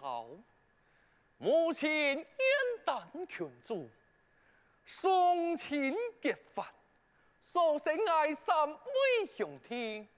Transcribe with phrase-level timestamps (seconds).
[0.00, 0.26] 朝，
[1.36, 2.26] 母亲燕
[2.86, 3.86] 丹群主，
[4.82, 6.72] 双亲结发，
[7.44, 10.08] 所生爱三位兄弟，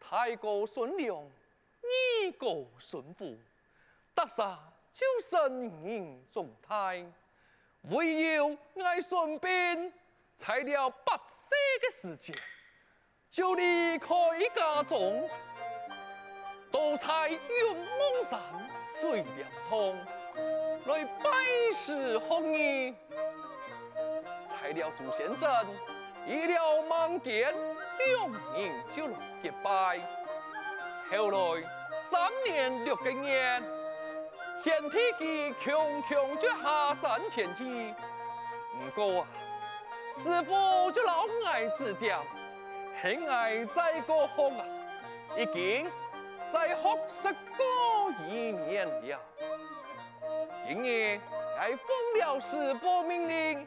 [0.00, 3.38] 大哥孙良，二哥孙福，
[4.12, 4.58] 得杀
[4.92, 7.06] 就身迎重胎，
[7.82, 9.92] 唯有爱孙膑，
[10.36, 12.34] 才了八岁的时节，
[13.30, 14.08] 就离开
[14.52, 15.30] 家中。
[16.68, 18.40] 多采云梦山
[19.00, 19.94] 水帘通，
[20.86, 21.30] 来拜
[21.74, 22.94] 师学艺。
[24.46, 25.48] 材料祖先镇，
[26.26, 27.54] 医疗盲点，
[28.06, 30.00] 两人就来结拜。
[31.10, 31.62] 后来
[32.10, 33.62] 三年六个月，
[34.64, 37.94] 天梯机强强就下山前去。
[38.72, 39.26] 不过啊，
[40.14, 42.18] 师傅就老爱指点，
[43.02, 44.64] 很爱在个学啊，
[45.36, 45.86] 已经。
[46.52, 49.20] 在学十个一年了，
[50.66, 51.20] 今日
[51.58, 51.86] 还奉
[52.18, 53.66] 了师父命令，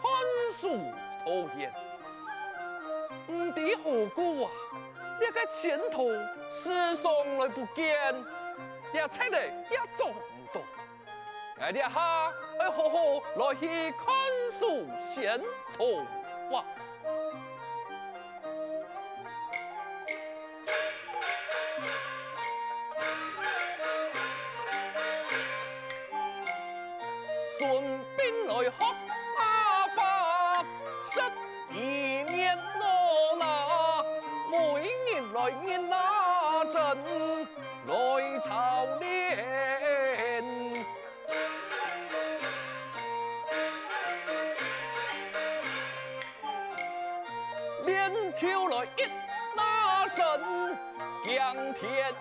[0.00, 0.02] 看
[0.52, 0.78] 书
[1.24, 1.72] 托言。
[3.28, 4.50] 唔知何故啊，
[5.18, 6.08] 这个前途
[6.50, 7.96] 时常来不见，
[8.92, 10.14] 也猜得也做唔
[10.52, 10.60] 到。
[11.58, 12.98] 我哋下要好好
[13.36, 14.06] 来去看
[14.52, 15.40] 书先
[15.76, 16.02] 头
[16.50, 16.62] 哇。
[51.74, 52.14] 天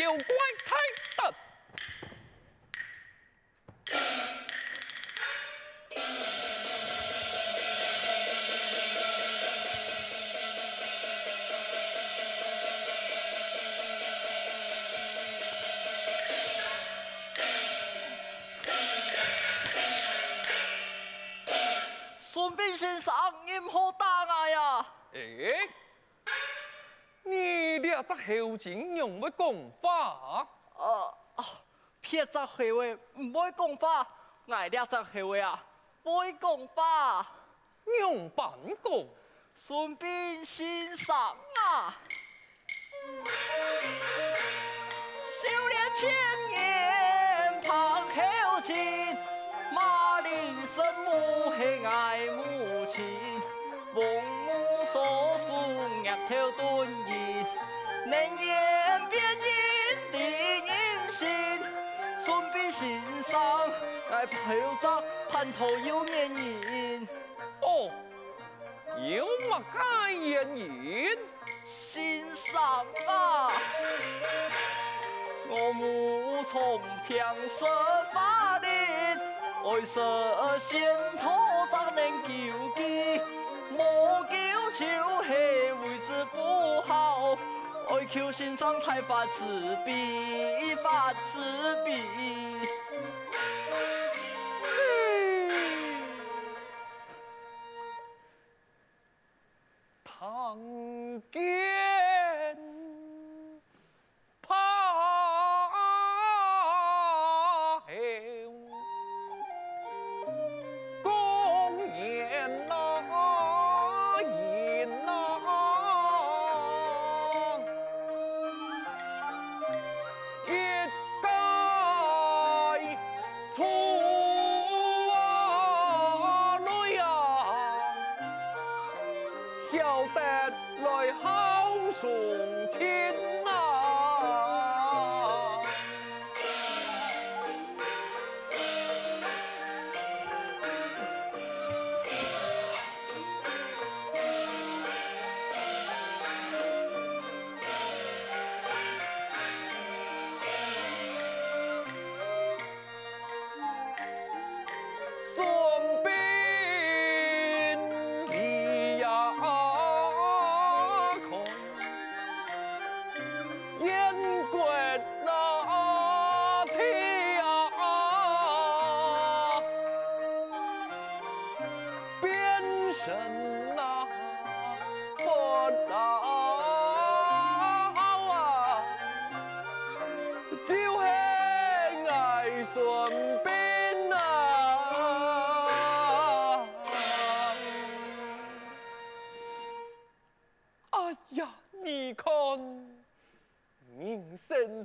[0.00, 0.20] 有关
[0.66, 0.76] 太
[1.16, 1.34] 等，
[22.20, 23.14] 孙膑先生，
[23.46, 24.86] 你唔好打我呀！
[25.14, 25.70] 诶，
[28.02, 30.46] 只后进用乜讲法？
[30.76, 31.44] 呃啊，
[32.00, 34.06] 撇只会话唔会讲法，
[34.46, 35.64] 我俩只会话啊，
[36.02, 37.26] 会讲法。
[38.00, 38.50] 用板
[38.82, 38.92] 讲，
[39.54, 41.96] 孙膑先生啊，
[45.40, 46.12] 修炼千
[46.48, 49.16] 年盼后进，
[49.72, 52.26] 马铃生母系爱
[64.46, 67.08] 先生爱泡澡，盼头有绵绵。
[67.62, 67.90] 哦。
[69.48, 71.18] 莫该言言。
[71.66, 72.54] 先生
[73.08, 73.50] 啊，
[75.48, 77.18] 我母从平
[77.58, 77.68] 生
[78.12, 78.68] 发力，
[79.64, 79.98] 为实
[80.60, 81.28] 现土
[81.72, 82.28] 长能救
[82.76, 83.20] 济，
[83.76, 84.34] 莫求
[84.78, 84.84] 求
[85.28, 87.36] 黑为之不好，
[87.88, 91.96] 爱求先生太发慈悲，发慈悲。
[100.46, 101.55] 광기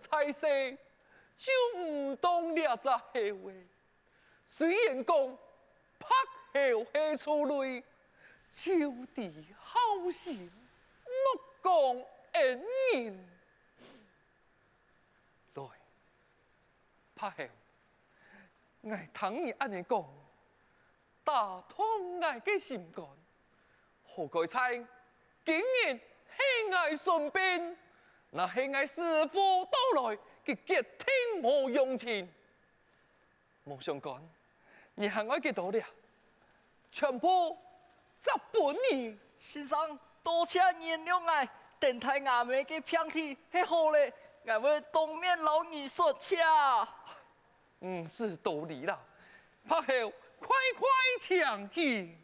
[0.01, 0.47] 彩色
[1.37, 3.51] 就唔当俩只话，
[4.47, 5.37] 虽然讲
[5.99, 6.09] 拍
[6.53, 7.83] 后系出泪，
[8.51, 10.51] 就地好心
[11.05, 11.23] 莫
[11.63, 13.29] 讲恩人。
[15.53, 15.63] 来，
[17.15, 17.43] 拍后，
[18.81, 20.03] 我听你安尼讲，
[21.23, 23.05] 打通我嘅心肝，
[24.03, 24.73] 好该猜，
[25.45, 25.55] 竟
[25.85, 26.41] 然系
[26.71, 27.77] 我顺便。
[28.33, 32.27] 那系我师父到来，佢结天无用情，
[33.67, 34.13] 冇相干，
[34.95, 35.83] 你系我几多了？
[36.91, 37.57] 全部
[38.19, 39.19] 十本呢。
[39.37, 44.13] 先生，多谢原谅我，电台阿妹嘅偏题系好嘞，
[44.45, 46.87] 我会当面老你说恰。
[47.79, 48.97] 唔是道理啦，
[49.67, 50.87] 拍后快快
[51.19, 52.17] 抢去。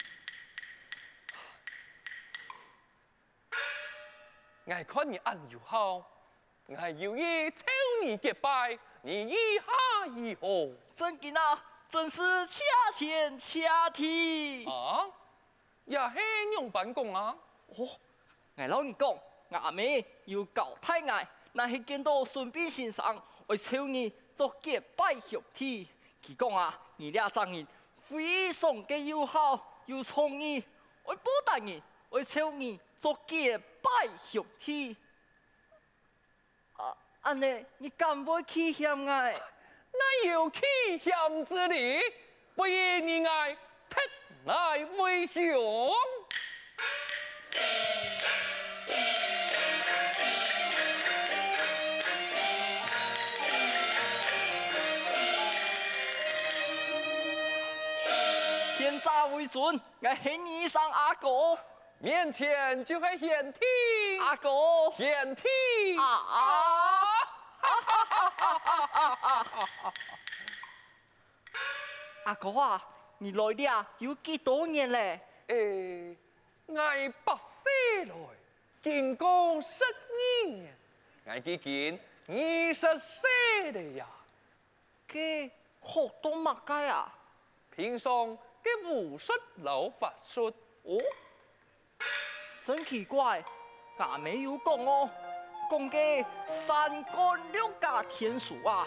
[4.69, 6.03] 我看你安又好，
[6.65, 7.63] 我有意求
[8.03, 10.75] 你结拜，你意下如何？
[10.93, 12.61] 真嘅啊，真是恰
[12.97, 14.65] 天恰地。
[14.65, 15.07] 啊，
[15.85, 16.15] 也系
[16.55, 17.33] 用办公啊？
[17.77, 17.87] 哦，
[18.57, 19.17] 我老你讲，
[19.51, 25.87] 阿妹要搞太爱，那是见到孙膑先生，我求你做结拜兄弟。
[26.21, 27.65] 佢讲啊，你俩长人
[28.01, 30.61] 非常嘅友好，又聪明，
[31.05, 33.57] 我不答应，我求你做结
[33.87, 34.97] 拜兄弟，
[36.75, 39.05] 啊，安尼你敢不去欠我？
[39.05, 40.61] 那有去
[40.97, 42.01] 嫌之理，
[42.53, 43.55] 不然你爱
[43.89, 44.01] 特
[44.43, 45.93] 来为雄。
[58.77, 61.57] 天诈为尊，我喊你上阿哥。
[61.99, 63.59] 面前就会显体，
[64.21, 64.49] 阿哥
[64.95, 65.43] 显体
[65.97, 66.99] 啊啊！
[72.25, 72.87] 阿哥啊，
[73.17, 75.19] 你来了有几多年嘞？
[75.47, 76.15] 诶，
[76.67, 76.75] 我
[77.23, 78.13] 八岁来，
[78.83, 79.83] 经过十
[80.45, 80.77] 年，
[81.25, 84.05] 我已经二十岁了呀。
[85.07, 85.49] 给
[85.81, 87.11] 好多乜嘢啊？
[87.75, 90.99] 平常给武术老法术哦。
[92.67, 93.41] 真奇怪，
[93.97, 95.09] 阿没有讲哦，
[95.71, 96.25] 讲嘅
[96.67, 98.85] 三纲六甲天书啊，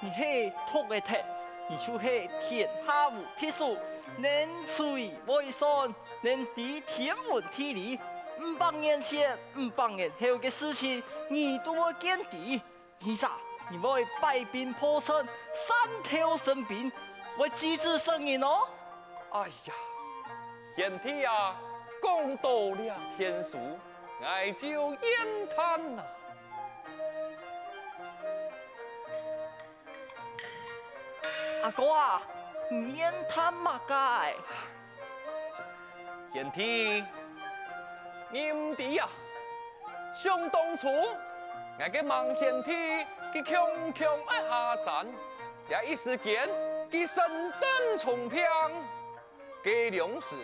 [0.00, 1.16] 你系托嘅特，
[1.68, 3.76] 你就系天下无敌手，
[4.18, 7.98] 能吹会算，能敌天文地理，
[8.40, 12.62] 五百年前、五百年后嘅事情，你都会见底。
[13.00, 13.32] 你咋？
[13.68, 15.16] 你会百兵破城，
[15.66, 16.92] 三条生兵，
[17.36, 18.68] 会机智胜人哦。
[19.32, 19.74] 哎呀，
[20.76, 21.56] 天体啊！
[22.06, 23.58] 讲到了天书，
[24.20, 26.04] 我就言叹呐。
[31.64, 32.22] 阿哥啊，
[32.70, 34.34] 言叹嘛该？
[36.32, 37.02] 贤弟，
[38.30, 39.08] 你唔知呀？
[40.14, 42.70] 想当初，我个孟贤弟，
[43.34, 45.06] 佢强强爱下山，
[45.68, 46.48] 也一时间，
[46.88, 48.44] 佢身正重平，
[49.64, 50.36] 计量时，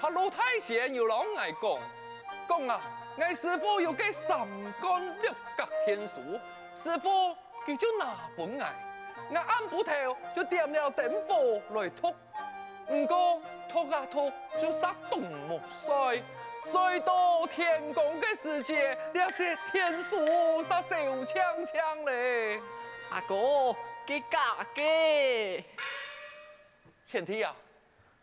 [0.00, 1.78] 拍路太险又老爱讲，
[2.48, 2.80] 讲啊，
[3.16, 4.38] 我师傅有个三
[4.80, 6.20] 纲六角天书，
[6.74, 7.34] 师傅
[7.66, 8.72] 佢就拿本来，
[9.30, 9.92] 我按不头
[10.36, 12.14] 就点了灯火来托，
[12.90, 13.40] 唔过。
[13.70, 16.22] 托啊托，就杀动木衰，
[16.72, 22.58] 衰到天公嘅世界，那些天书杀手枪枪嘞。
[23.10, 23.34] 阿哥，
[24.06, 25.62] 佢假嘅。
[27.12, 27.54] 贤弟啊，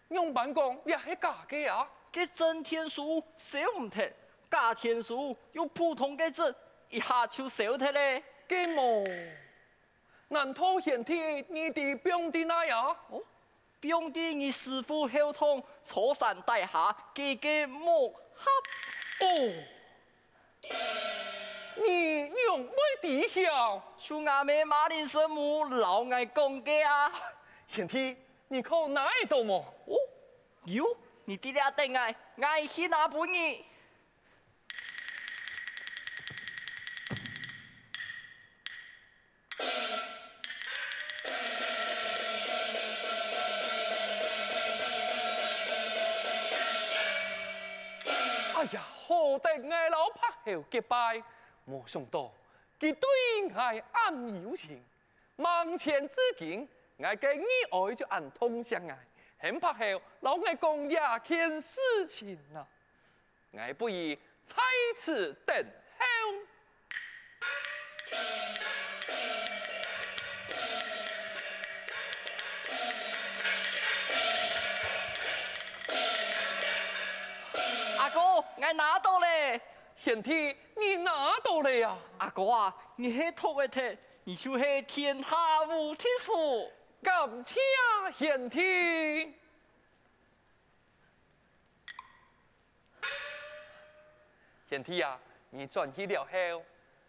[0.10, 1.88] 用板讲也系假嘅啊。
[2.14, 4.12] 佢真天书写唔得，
[4.50, 6.56] 假天书用普通嘅字
[6.90, 8.24] 一下就写得嘞。
[8.48, 9.04] 嘅么？
[10.28, 11.14] 难道贤弟
[11.50, 12.96] 你哋标的那样？
[13.10, 13.22] 哦。
[13.82, 18.52] 用的你师傅后通，初山大厦，给给木合
[19.20, 19.28] 哦。
[21.76, 23.82] 你用咩底下？
[24.00, 27.12] 像阿妹马铃生母老爱讲嘅啊。
[27.68, 29.58] 贤弟，你靠哪一道么？
[29.88, 29.95] 哦，
[30.65, 30.86] 有，
[31.25, 33.65] 你啲俩等爱，爱去哪不你？
[48.55, 51.23] 哎呀，好得爱老拍后结拜，
[51.65, 52.31] 没想到
[52.79, 54.84] 佢对爱暗有情，
[55.38, 56.67] 望前之景，
[57.03, 58.97] 爱嘅意爱就暗通相爱，
[59.38, 62.65] 很拍后老爱讲呀件事情啊，
[63.58, 64.55] 爱不如在
[64.95, 65.55] 此等
[65.97, 66.05] 候。
[77.99, 79.60] 阿哥我拿到嘞，
[79.97, 81.97] 贤弟，你拿到了呀？
[82.19, 86.71] 阿哥啊，你系托个天，你就系天下无敌手。
[87.06, 87.60] 感谢
[88.12, 89.32] 贤弟。
[94.68, 95.20] 贤弟啊，
[95.52, 96.63] 你转去了后，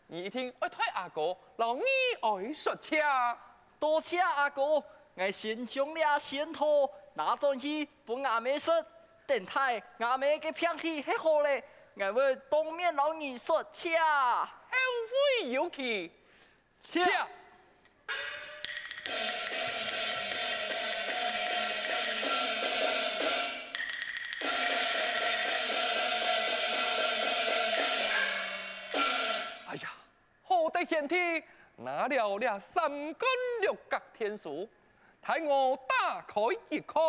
[0.06, 1.82] 你一定爱替阿哥老你
[2.20, 2.94] 爱说车。
[3.78, 8.84] 多谢阿哥，我先将俩先拖拿转去不阿妹说。
[9.26, 11.64] 电台阿妹给片体系好嘞，
[11.96, 14.46] 我会当面老你说车，后
[15.40, 16.12] 会有期，
[16.80, 17.00] 车。
[30.76, 31.42] 好得贤弟，
[31.76, 33.26] 拿了俩三根
[33.62, 34.68] 六角天书，
[35.22, 36.34] 替我打开
[36.68, 37.02] 一看。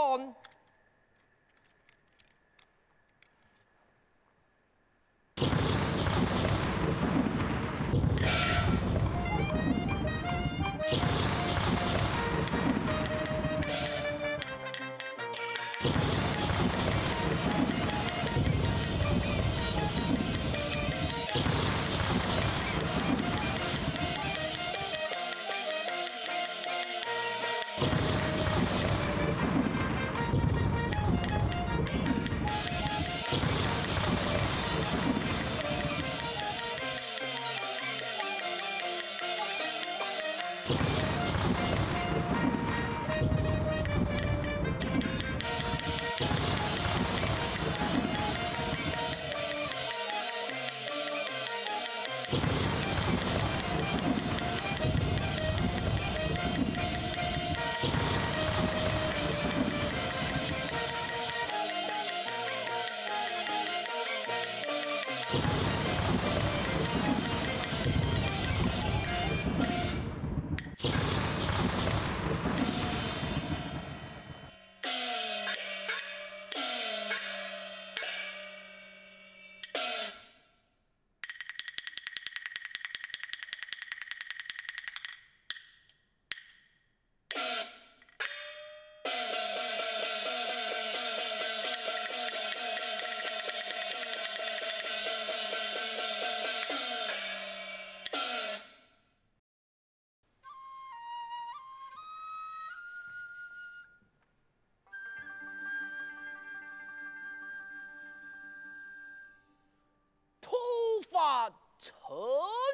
[111.80, 111.94] 陈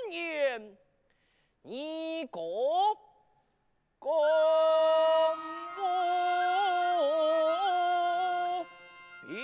[0.09, 0.77] 年，
[1.61, 2.41] 你公
[3.99, 4.17] 公
[5.75, 5.81] 不
[9.27, 9.37] 变，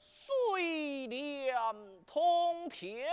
[0.00, 1.54] 水帘
[2.06, 3.08] 通天，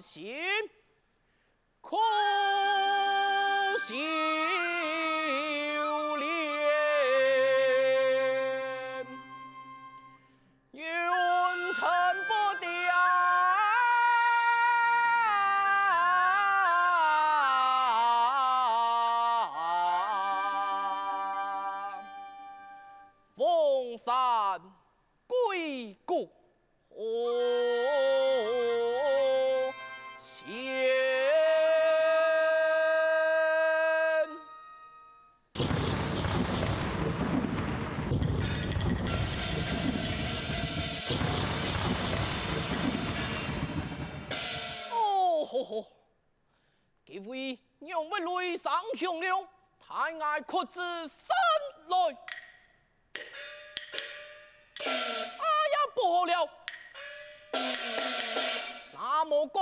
[0.00, 0.37] 雄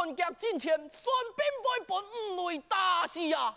[0.06, 0.88] 那么赶脚进前，顺
[1.34, 1.94] 便会被
[2.36, 3.56] 五雷打死啊！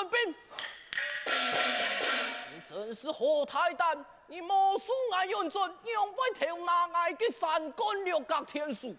[0.00, 0.34] 胆顺兵，
[2.54, 4.02] 你真是好泰胆！
[4.26, 8.94] 你莫说爱用尽，用不条那爱的三官六甲天书。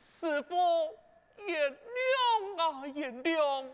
[0.00, 0.56] 师父
[1.36, 3.66] 原谅啊，原谅。